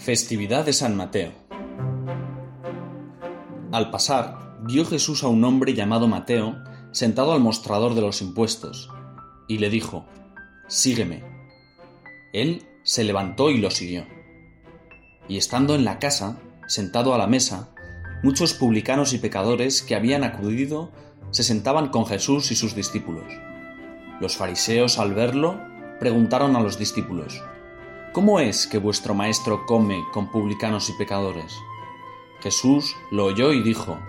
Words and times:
Festividad 0.00 0.64
de 0.64 0.72
San 0.72 0.96
Mateo. 0.96 1.30
Al 3.70 3.90
pasar, 3.90 4.56
vio 4.62 4.86
Jesús 4.86 5.22
a 5.22 5.28
un 5.28 5.44
hombre 5.44 5.74
llamado 5.74 6.08
Mateo 6.08 6.56
sentado 6.90 7.34
al 7.34 7.40
mostrador 7.40 7.94
de 7.94 8.00
los 8.00 8.22
impuestos, 8.22 8.88
y 9.46 9.58
le 9.58 9.68
dijo, 9.68 10.06
Sígueme. 10.68 11.22
Él 12.32 12.66
se 12.82 13.04
levantó 13.04 13.50
y 13.50 13.58
lo 13.58 13.70
siguió. 13.70 14.06
Y 15.28 15.36
estando 15.36 15.74
en 15.74 15.84
la 15.84 15.98
casa, 15.98 16.38
sentado 16.66 17.12
a 17.12 17.18
la 17.18 17.26
mesa, 17.26 17.68
muchos 18.22 18.54
publicanos 18.54 19.12
y 19.12 19.18
pecadores 19.18 19.82
que 19.82 19.96
habían 19.96 20.24
acudido 20.24 20.92
se 21.30 21.44
sentaban 21.44 21.90
con 21.90 22.06
Jesús 22.06 22.50
y 22.50 22.56
sus 22.56 22.74
discípulos. 22.74 23.30
Los 24.18 24.34
fariseos 24.38 24.98
al 24.98 25.12
verlo 25.12 25.60
preguntaron 25.98 26.56
a 26.56 26.60
los 26.60 26.78
discípulos, 26.78 27.42
¿Cómo 28.12 28.40
es 28.40 28.66
que 28.66 28.78
vuestro 28.78 29.14
maestro 29.14 29.66
come 29.66 30.04
con 30.12 30.32
publicanos 30.32 30.90
y 30.90 30.94
pecadores? 30.94 31.54
Jesús 32.40 32.96
lo 33.12 33.26
oyó 33.26 33.52
y 33.52 33.62
dijo, 33.62 34.00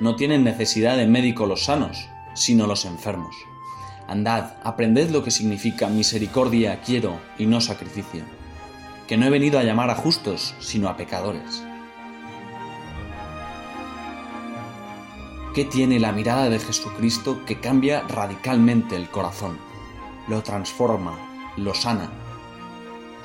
No 0.00 0.16
tienen 0.16 0.44
necesidad 0.44 0.96
de 0.96 1.06
médico 1.06 1.44
los 1.44 1.64
sanos, 1.64 2.08
sino 2.32 2.66
los 2.66 2.86
enfermos. 2.86 3.36
Andad, 4.08 4.54
aprended 4.64 5.10
lo 5.10 5.22
que 5.22 5.30
significa 5.30 5.88
misericordia 5.88 6.80
quiero 6.80 7.20
y 7.36 7.44
no 7.44 7.60
sacrificio, 7.60 8.24
que 9.06 9.18
no 9.18 9.26
he 9.26 9.30
venido 9.30 9.58
a 9.58 9.62
llamar 9.62 9.90
a 9.90 9.94
justos, 9.94 10.54
sino 10.58 10.88
a 10.88 10.96
pecadores. 10.96 11.62
¿Qué 15.54 15.66
tiene 15.66 16.00
la 16.00 16.12
mirada 16.12 16.48
de 16.48 16.60
Jesucristo 16.60 17.44
que 17.44 17.60
cambia 17.60 18.00
radicalmente 18.08 18.96
el 18.96 19.10
corazón? 19.10 19.58
Lo 20.28 20.42
transforma, 20.42 21.18
lo 21.58 21.74
sana, 21.74 22.10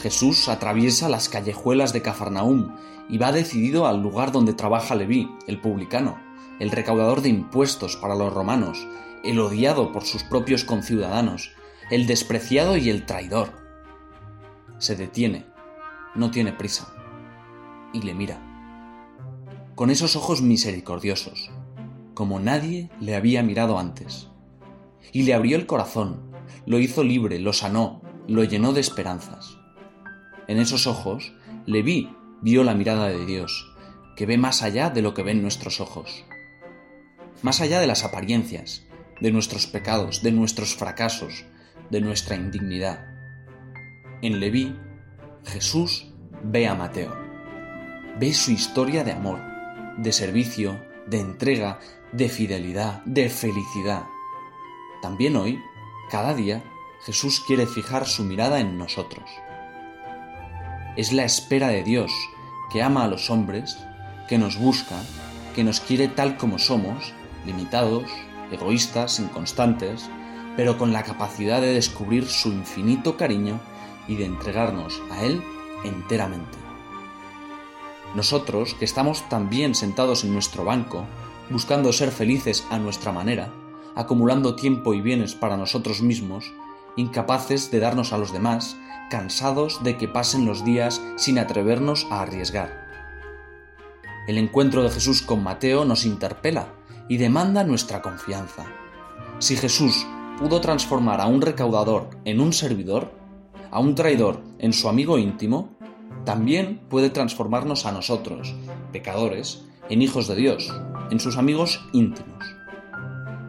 Jesús 0.00 0.48
atraviesa 0.48 1.08
las 1.08 1.28
callejuelas 1.28 1.92
de 1.92 2.02
Cafarnaúm 2.02 2.76
y 3.08 3.18
va 3.18 3.32
decidido 3.32 3.86
al 3.86 4.02
lugar 4.02 4.32
donde 4.32 4.54
trabaja 4.54 4.94
Leví, 4.94 5.30
el 5.46 5.60
publicano, 5.60 6.18
el 6.60 6.70
recaudador 6.70 7.20
de 7.20 7.28
impuestos 7.28 7.96
para 7.96 8.14
los 8.14 8.32
romanos, 8.32 8.86
el 9.24 9.40
odiado 9.40 9.92
por 9.92 10.04
sus 10.04 10.22
propios 10.22 10.64
conciudadanos, 10.64 11.52
el 11.90 12.06
despreciado 12.06 12.76
y 12.76 12.90
el 12.90 13.06
traidor. 13.06 13.52
Se 14.78 14.96
detiene, 14.96 15.46
no 16.14 16.30
tiene 16.30 16.52
prisa, 16.52 16.94
y 17.92 18.02
le 18.02 18.14
mira, 18.14 18.40
con 19.74 19.90
esos 19.90 20.16
ojos 20.16 20.42
misericordiosos, 20.42 21.50
como 22.14 22.38
nadie 22.38 22.90
le 23.00 23.16
había 23.16 23.42
mirado 23.42 23.78
antes. 23.78 24.28
Y 25.12 25.22
le 25.22 25.34
abrió 25.34 25.56
el 25.56 25.66
corazón, 25.66 26.30
lo 26.66 26.78
hizo 26.78 27.02
libre, 27.02 27.38
lo 27.38 27.52
sanó, 27.52 28.00
lo 28.26 28.44
llenó 28.44 28.72
de 28.72 28.80
esperanzas. 28.80 29.58
En 30.46 30.58
esos 30.58 30.86
ojos, 30.86 31.32
Leví 31.64 32.14
vio 32.42 32.64
la 32.64 32.74
mirada 32.74 33.08
de 33.08 33.24
Dios, 33.24 33.72
que 34.14 34.26
ve 34.26 34.36
más 34.36 34.62
allá 34.62 34.90
de 34.90 35.00
lo 35.00 35.14
que 35.14 35.22
ven 35.22 35.40
nuestros 35.40 35.80
ojos, 35.80 36.24
más 37.40 37.62
allá 37.62 37.80
de 37.80 37.86
las 37.86 38.04
apariencias, 38.04 38.84
de 39.22 39.32
nuestros 39.32 39.66
pecados, 39.66 40.22
de 40.22 40.32
nuestros 40.32 40.74
fracasos, 40.74 41.46
de 41.90 42.02
nuestra 42.02 42.36
indignidad. 42.36 43.06
En 44.20 44.38
Leví, 44.38 44.76
Jesús 45.46 46.12
ve 46.42 46.68
a 46.68 46.74
Mateo, 46.74 47.16
ve 48.18 48.34
su 48.34 48.50
historia 48.50 49.02
de 49.02 49.12
amor, 49.12 49.40
de 49.96 50.12
servicio, 50.12 50.84
de 51.06 51.20
entrega, 51.20 51.80
de 52.12 52.28
fidelidad, 52.28 53.02
de 53.06 53.30
felicidad. 53.30 54.04
También 55.00 55.36
hoy, 55.36 55.58
cada 56.10 56.34
día, 56.34 56.62
Jesús 57.06 57.42
quiere 57.46 57.66
fijar 57.66 58.06
su 58.06 58.24
mirada 58.24 58.60
en 58.60 58.76
nosotros 58.76 59.24
es 60.96 61.12
la 61.12 61.24
espera 61.24 61.68
de 61.68 61.82
Dios, 61.82 62.12
que 62.70 62.82
ama 62.82 63.04
a 63.04 63.08
los 63.08 63.30
hombres, 63.30 63.78
que 64.28 64.38
nos 64.38 64.58
busca, 64.58 64.96
que 65.54 65.64
nos 65.64 65.80
quiere 65.80 66.08
tal 66.08 66.36
como 66.36 66.58
somos, 66.58 67.12
limitados, 67.46 68.04
egoístas, 68.50 69.20
inconstantes, 69.20 70.08
pero 70.56 70.78
con 70.78 70.92
la 70.92 71.02
capacidad 71.02 71.60
de 71.60 71.74
descubrir 71.74 72.26
su 72.26 72.48
infinito 72.48 73.16
cariño 73.16 73.60
y 74.06 74.16
de 74.16 74.26
entregarnos 74.26 75.02
a 75.10 75.22
Él 75.22 75.42
enteramente. 75.84 76.58
Nosotros, 78.14 78.74
que 78.74 78.84
estamos 78.84 79.28
también 79.28 79.74
sentados 79.74 80.24
en 80.24 80.32
nuestro 80.32 80.64
banco, 80.64 81.06
buscando 81.50 81.92
ser 81.92 82.10
felices 82.12 82.64
a 82.70 82.78
nuestra 82.78 83.12
manera, 83.12 83.52
acumulando 83.96 84.54
tiempo 84.54 84.94
y 84.94 85.00
bienes 85.00 85.34
para 85.34 85.56
nosotros 85.56 86.00
mismos, 86.00 86.52
incapaces 86.96 87.70
de 87.70 87.80
darnos 87.80 88.12
a 88.12 88.18
los 88.18 88.32
demás, 88.32 88.76
cansados 89.10 89.82
de 89.82 89.96
que 89.96 90.08
pasen 90.08 90.46
los 90.46 90.64
días 90.64 91.00
sin 91.16 91.38
atrevernos 91.38 92.06
a 92.10 92.22
arriesgar. 92.22 92.84
El 94.26 94.38
encuentro 94.38 94.82
de 94.82 94.90
Jesús 94.90 95.22
con 95.22 95.42
Mateo 95.42 95.84
nos 95.84 96.06
interpela 96.06 96.68
y 97.08 97.18
demanda 97.18 97.64
nuestra 97.64 98.00
confianza. 98.00 98.64
Si 99.38 99.56
Jesús 99.56 100.06
pudo 100.38 100.60
transformar 100.60 101.20
a 101.20 101.26
un 101.26 101.42
recaudador 101.42 102.10
en 102.24 102.40
un 102.40 102.52
servidor, 102.52 103.12
a 103.70 103.80
un 103.80 103.94
traidor 103.94 104.40
en 104.58 104.72
su 104.72 104.88
amigo 104.88 105.18
íntimo, 105.18 105.76
también 106.24 106.80
puede 106.88 107.10
transformarnos 107.10 107.84
a 107.84 107.92
nosotros, 107.92 108.54
pecadores, 108.92 109.64
en 109.90 110.00
hijos 110.00 110.26
de 110.26 110.36
Dios, 110.36 110.72
en 111.10 111.20
sus 111.20 111.36
amigos 111.36 111.84
íntimos. 111.92 112.44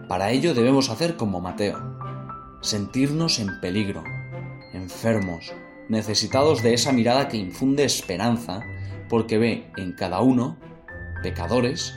Para 0.09 0.31
ello 0.31 0.53
debemos 0.53 0.89
hacer 0.89 1.15
como 1.15 1.39
Mateo, 1.39 1.95
sentirnos 2.65 3.39
en 3.39 3.59
peligro, 3.61 4.03
enfermos, 4.73 5.53
necesitados 5.87 6.63
de 6.63 6.73
esa 6.73 6.91
mirada 6.91 7.27
que 7.27 7.37
infunde 7.37 7.83
esperanza, 7.83 8.61
porque 9.09 9.37
ve 9.37 9.71
en 9.77 9.93
cada 9.93 10.21
uno, 10.21 10.57
pecadores, 11.21 11.93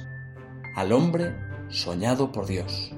al 0.77 0.93
hombre 0.93 1.35
soñado 1.69 2.33
por 2.33 2.47
Dios. 2.47 2.93